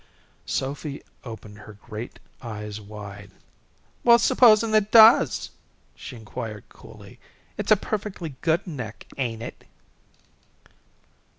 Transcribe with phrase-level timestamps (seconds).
[0.47, 3.29] Sophy opened her great eyes wide.
[4.03, 5.51] "Well, supposin' it does?"
[5.93, 7.19] she inquired, coolly.
[7.55, 9.63] "It's a perfectly good neck, ain't it?"